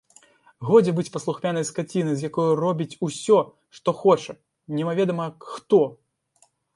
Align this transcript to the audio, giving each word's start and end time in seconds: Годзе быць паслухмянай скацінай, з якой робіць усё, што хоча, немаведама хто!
Годзе 0.69 0.91
быць 0.99 1.09
паслухмянай 1.17 1.65
скацінай, 1.71 2.15
з 2.21 2.25
якой 2.29 2.49
робіць 2.63 2.97
усё, 3.07 3.37
што 3.81 3.89
хоча, 4.01 4.35
немаведама 4.79 5.25
хто! 5.51 5.83